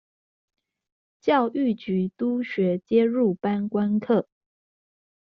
[1.19, 4.25] 教育局督學皆入班觀課